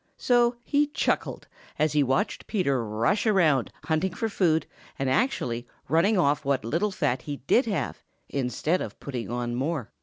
[0.17, 1.47] So he chuckled
[1.77, 4.65] as he watched Peter rush around hunting for food
[4.97, 9.91] and actually running off what little fat he did have, instead of putting on more.